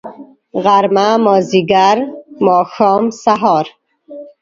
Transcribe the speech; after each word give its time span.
غرمه. 0.63 1.07
مازدیګر. 1.23 1.97
ماښام.. 2.45 3.03
سهار 3.23 3.65